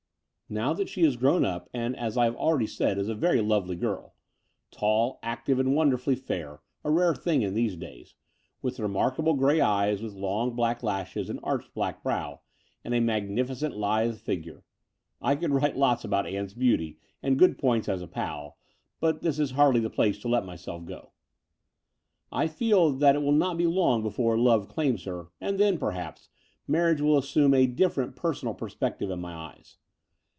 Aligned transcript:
Now 0.53 0.73
that 0.73 0.89
she 0.89 1.03
is 1.05 1.15
grown 1.15 1.45
up 1.45 1.69
and, 1.73 1.95
as 1.95 2.17
I 2.17 2.25
have 2.25 2.35
already 2.35 2.67
said, 2.67 2.97
is 2.97 3.07
a 3.07 3.15
very 3.15 3.39
lovely 3.39 3.77
girl— 3.77 4.15
tall, 4.69 5.17
active, 5.23 5.59
and 5.59 5.73
wonder 5.73 5.97
fully 5.97 6.17
fair, 6.17 6.61
a 6.83 6.91
rare 6.91 7.15
thing 7.15 7.41
in 7.41 7.53
these 7.53 7.77
days, 7.77 8.15
with 8.61 8.77
remark 8.77 9.17
able 9.17 9.33
grey 9.35 9.61
eyes 9.61 10.01
with 10.01 10.11
long 10.13 10.53
black 10.53 10.83
lashes 10.83 11.29
and 11.29 11.39
arched 11.41 11.73
black 11.73 12.03
brow, 12.03 12.41
and 12.83 12.93
a 12.93 12.99
magnificent 12.99 13.77
lithe 13.77 14.17
figure 14.17 14.65
(I 15.21 15.37
could 15.37 15.51
write 15.51 15.77
lots 15.77 16.03
about 16.03 16.27
Ann's 16.27 16.53
beauty 16.53 16.99
and 17.23 17.39
good 17.39 17.57
points 17.57 17.87
as 17.87 18.01
a 18.01 18.07
pal, 18.09 18.57
but 18.99 19.21
this 19.21 19.39
is 19.39 19.51
hardly 19.51 19.79
the 19.79 19.89
place 19.89 20.19
to 20.19 20.27
let 20.27 20.43
myself 20.45 20.83
go)— 20.83 21.13
I 22.29 22.47
feel 22.47 22.91
that 22.91 23.15
it 23.15 23.19
will 23.21 23.31
not 23.31 23.55
be 23.57 23.67
long 23.67 24.03
before 24.03 24.37
love 24.37 24.67
claims 24.67 25.05
her, 25.05 25.29
and 25.39 25.57
then, 25.57 25.77
perhaps, 25.77 26.27
marriage 26.67 26.99
will 26.99 27.17
assume 27.17 27.53
a 27.53 27.67
different 27.67 28.17
personal 28.17 28.53
perspective 28.53 29.09
in 29.09 29.21
my 29.21 29.33
eyes. 29.33 29.77